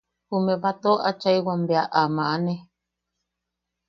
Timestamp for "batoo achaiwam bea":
0.63-1.83